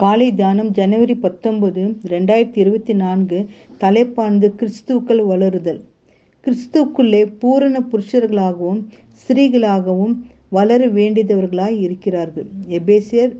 காலை 0.00 0.34
தியானம் 0.34 0.68
ஜனவரி 0.70 1.14
பத்தொன்பது 1.14 1.82
ரெண்டாயிரத்தி 2.08 2.58
இருபத்தி 2.58 2.94
நான்கு 2.94 3.38
தலைப்பானது 3.80 4.48
கிறிஸ்துக்கள் 4.54 5.22
வளருதல். 5.30 5.80
கிறிஸ்துக்குள்ளே 6.44 7.32
பூரண 7.38 7.80
புருஷர்களாகவும் 7.92 8.80
ஸ்திரீகளாகவும் 9.20 10.14
வளர 10.48 10.86
வேண்டியவர்களாய் 10.88 11.80
இருக்கிறார்கள். 11.80 12.46
எபேசியர் 12.68 13.34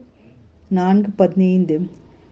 நான்கு 0.68 1.10
பதினைந்து. 1.10 1.80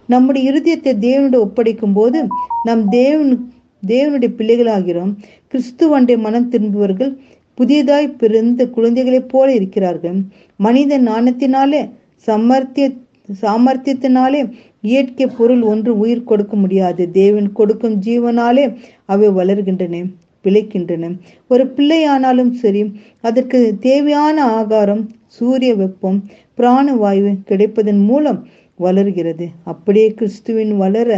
நம்முடைய 0.07 0.51
இருதயத்தை 0.51 0.93
தேவனுடைய 1.07 1.43
ஒப்படைக்கும் 1.47 1.93
போது 1.93 2.27
நம் 2.63 2.89
தேவன் 2.89 3.51
தேவனுடைய 3.87 4.33
பிள்ளைகளாகிறோம். 4.37 5.15
கிறிஸ்துவண்டை 5.51 6.17
மனம் 6.17 6.49
திரும்புவர்கள் 6.49 7.17
புதியதாய் 7.57 8.15
பிறந்த 8.17 8.67
குழந்தைகளைப் 8.67 9.29
போல 9.29 9.53
இருக்கிறார்கள். 9.53 10.19
மனித 10.57 10.99
நாணத்தினாலே 10.99 11.89
சமர்த்திய 12.27 13.05
சாமர்த்தியத்தினாலே 13.41 14.41
இயற்கை 14.81 15.25
பொருள் 15.37 15.63
ஒன்று 15.71 15.91
உயிர் 15.99 16.29
கொடுக்க 16.29 16.55
முடியாது. 16.55 17.03
தேவன் 17.11 17.47
கொடுக்கும் 17.51 17.95
ஜீவனாலே 18.05 18.65
அவை 19.05 19.29
வளர்கின்றன 19.29 20.03
பிழைக்கின்றன. 20.43 21.05
ஒரு 21.47 21.63
பிள்ளையானாலும் 21.75 22.51
சரி 22.61 22.81
அதற்கு 23.21 23.59
தேவையான 23.79 24.37
ஆகாரம் 24.59 25.03
சூரிய 25.37 25.71
வெப்பம் 25.75 26.19
பிராணவாயு 26.57 27.31
கிடைப்பதன் 27.49 28.01
மூலம் 28.05 28.39
வளர்கிறது. 28.75 29.45
அப்படியே 29.63 30.07
கிறிஸ்துவின் 30.13 30.73
வளர 30.77 31.09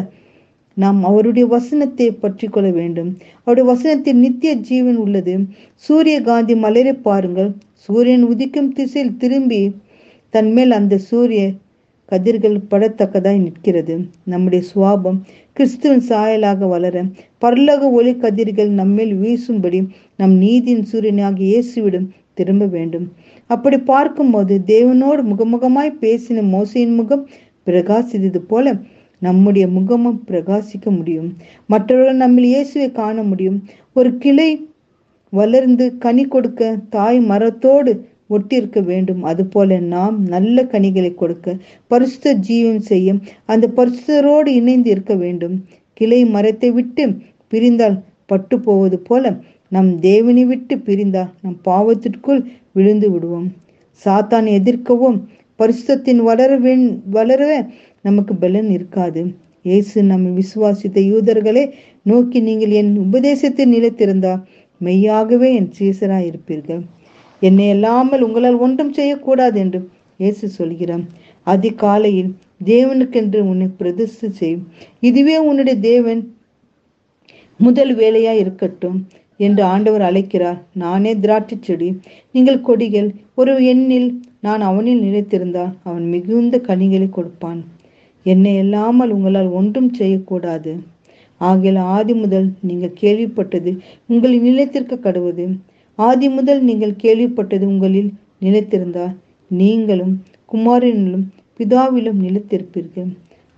நாம் 0.77 0.99
அவருடைய 1.03 1.45
வசனத்தை 1.47 2.07
பற்றி 2.11 2.47
கொள்ள 2.47 2.67
வேண்டும். 2.71 3.09
அவருடைய 3.43 3.65
வசனத்தில் 3.71 4.19
நித்திய 4.25 4.51
ஜீவன் 4.67 4.99
உள்ளது. 5.05 5.33
சூரிய 5.75 6.17
காந்தி 6.21 6.55
மலரை 6.55 6.93
பாருங்கள். 7.07 7.49
சூரியன் 7.85 8.25
உதிக்கும் 8.27 8.71
திசையில் 8.77 9.17
திரும்பி 9.17 9.61
தன்மேல் 10.33 10.71
அந்த 10.71 10.97
சூரிய 11.09 11.41
கதிர்கள் 12.11 12.57
படத்தக்கதாய் 12.71 13.43
நிற்கிறது. 13.45 13.95
நம்முடைய 14.23 14.61
சுவாபம் 14.71 15.17
கிறிஸ்துவின் 15.53 16.05
சாயலாக 16.09 16.67
வளர 16.67 17.03
பரலோக 17.43 17.81
ஒளி 17.97 18.13
கதிர்கள் 18.15 18.71
நம்மேல் 18.81 19.13
வீசும்படி 19.23 19.79
நம் 20.15 20.35
நீதியின் 20.37 20.85
சூரியனாக 20.91 21.39
இயேசுவிடும் 21.51 22.07
திரும்ப 22.33 22.65
வேண்டும். 22.75 23.07
அப்படி 23.47 23.77
பார்க்கும்போது 23.91 24.55
தேவனோடு 24.65 25.21
முகமுகமாய் 25.31 25.99
பேசின 26.03 26.43
மோசையின் 26.55 26.95
முகம் 26.95 27.27
பிரகாசித்தது 27.67 28.41
போல 28.51 28.73
நம்முடைய 29.21 29.65
முகமும் 29.67 30.19
பிரகாசிக்க 30.27 30.87
முடியும். 30.97 31.29
மற்றவர்கள் 31.65 32.21
நம்ம 32.23 32.41
இயேசுவை 32.41 32.87
காண 32.91 33.23
முடியும். 33.31 33.57
ஒரு 33.93 34.11
கிளை 34.17 34.49
வளர்ந்து 35.33 35.85
கனி 36.03 36.23
கொடுக்க 36.25 36.69
தாய் 36.95 37.19
மரத்தோடு 37.31 37.91
ஒட்டிருக்க 38.29 38.79
வேண்டும். 38.91 39.21
அதுபோல 39.31 39.79
நாம் 39.93 40.17
நல்ல 40.33 40.63
கனிகளை 40.73 41.11
கொடுக்க 41.21 41.55
பரிசுத்த 41.91 42.33
ஜீவன் 42.47 42.81
செய்யும் 42.91 43.19
அந்த 43.53 43.65
பரிசுத்தரோடு 43.79 44.51
இணைந்து 44.59 44.89
இருக்க 44.95 45.13
வேண்டும். 45.23 45.55
கிளை 46.01 46.21
மரத்தை 46.35 46.69
விட்டு 46.77 47.05
பிரிந்தால் 47.53 47.97
பட்டு 48.31 48.55
போவது 48.67 48.97
போல 49.09 49.31
நம் 49.75 49.89
தேவனை 50.07 50.43
விட்டு 50.51 50.75
பிரிந்தால் 50.87 51.31
நம் 51.43 51.57
பாவத்திற்குள் 51.67 52.41
விழுந்து 52.77 53.07
விடுவோம். 53.13 53.49
சாத்தான் 54.05 54.47
எதிர்க்கவும் 54.57 55.17
பரிசுத்தின் 55.59 56.21
வளர 56.27 56.51
வளரவே 57.15 57.59
நமக்கு 58.07 58.33
பலன் 58.43 58.69
இருக்காது. 58.77 59.21
இயேசு 59.69 59.97
நம்ம 60.11 60.29
விசுவாசித்த 60.39 60.99
யூதர்களே 61.11 61.63
நோக்கி 62.09 62.39
நீங்கள் 62.47 62.73
என் 62.81 62.93
உபதேசத்தை 63.05 63.65
நிலைத்திருந்தா 63.73 64.33
மெய்யாகவே 64.81 65.49
என் 65.59 65.71
சீசராய் 65.77 66.27
இருப்பீர்கள் 66.29 66.81
என்னை 67.41 67.67
அல்லாமல் 67.75 68.25
உங்களால் 68.27 68.61
ஒன்றும் 68.65 68.93
செய்யக்கூடாது 68.93 69.57
என்று 69.59 69.79
இயேசு 70.17 70.45
சொல்கிறான் 70.49 71.03
அதிகாலையில் 71.43 72.31
தேவனுக்கென்று 72.65 73.39
உன்னை 73.51 73.67
பிரதிஷ்டு 73.79 74.27
செய்யும். 74.39 74.65
இதுவே 74.99 75.35
உன்னுடைய 75.49 75.75
தேவன் 75.91 76.21
முதல் 77.59 77.93
வேலையா 77.95 78.33
இருக்கட்டும் 78.41 78.97
என்று 79.39 79.63
ஆண்டவர் 79.63 80.03
அழைக்கிறார். 80.09 80.59
நானே 80.73 81.11
திராட்சை 81.15 81.57
செடி 81.61 81.89
நீங்கள் 82.31 82.61
கொடிகள். 82.61 83.09
ஒரு 83.35 83.53
எண்ணில் 83.71 84.09
நான் 84.41 84.61
அவனில் 84.61 85.03
நிலைத்திருந்தால் 85.05 85.73
அவன் 85.83 86.05
மிகுந்த 86.13 86.55
கனிகளை 86.67 87.07
கொடுப்பான். 87.09 87.59
என்னை 88.25 88.53
இல்லாமல் 88.63 89.13
உங்களால் 89.15 89.49
ஒன்றும் 89.59 89.91
செய்யக்கூடாது. 89.93 90.73
ஆகிய 91.41 91.81
ஆதி 91.95 92.13
முதல் 92.13 92.47
நீங்கள் 92.67 92.97
கேள்விப்பட்டது 93.01 93.71
உங்களின் 94.05 94.47
நிலைத்திருக்க 94.47 94.95
கடுவது. 94.97 95.45
ஆதி 96.05 96.27
முதல் 96.29 96.61
நீங்கள் 96.67 96.99
கேள்விப்பட்டது 97.03 97.65
உங்களில் 97.71 98.11
நிலைத்திருந்தால் 98.41 99.15
நீங்களும் 99.51 100.13
குமாரனிலும் 100.51 101.25
பிதாவிலும் 101.57 102.19
நிலைத்திருப்பீர்கள். 102.25 103.09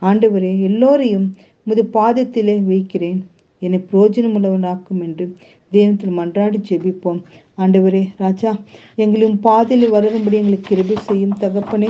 ஆண்டவரே 0.02 0.52
எல்லோரையும் 0.68 1.28
முது 1.68 1.84
பாதத்திலே 1.94 2.56
வைக்கிறேன். 2.70 3.20
என்னை 3.62 3.80
புரோஜனமுள்ளவனாக்கும் 3.92 5.02
என்று 5.08 5.26
தேவத்தில் 5.72 6.18
மன்றாடி 6.20 6.60
ஜெபிப்போம். 6.70 7.20
ஆண்டவரே 7.58 8.04
ராஜா 8.18 8.52
எங்களும் 9.04 9.38
பாதையில் 9.40 9.94
வளரும்படி 9.94 10.38
எங்களுக்கு 10.42 10.70
கிருபி 10.70 10.98
செய்யும் 11.08 11.38
தகப்பனே 11.40 11.90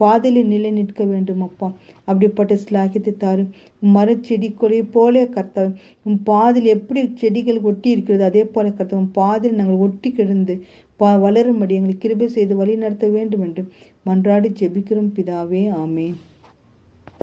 பாதையில் 0.00 0.40
நிலை 0.46 0.70
நிற்க 0.72 1.02
வேண்டும் 1.04 1.42
அப்பா. 1.46 1.68
அப்படிப்பட்ட 2.08 2.54
ஸ்லாகியத்தை 2.64 3.14
தாரு. 3.16 3.44
மரச்செடி 3.90 4.48
கொலையை 4.54 4.84
போல 4.96 5.24
கர்த்தவன் 5.36 5.74
உன் 6.06 6.18
பாதையில் 6.22 6.74
எப்படி 6.76 7.02
செடிகள் 7.22 7.60
ஒட்டி 7.64 7.88
இருக்கிறது 7.90 8.24
அதே 8.30 8.44
போல 8.54 8.72
கர்த்தவன் 8.72 9.10
பாதையில் 9.14 9.58
நாங்கள் 9.60 9.82
ஒட்டி 9.86 10.10
கிடந்து 10.12 10.56
பா 11.00 11.10
வளரும்படி 11.18 11.76
எங்களுக்கு 11.76 12.02
கிருபை 12.02 12.28
செய்து 12.30 12.54
வழி 12.56 12.74
நடத்த 12.78 13.06
வேண்டும் 13.10 13.44
என்று 13.46 13.62
மன்றாடி 14.06 14.50
ஜெபிக்கிறோம் 14.58 15.14
பிதாவே 15.16 15.62
ஆமே 15.78 16.08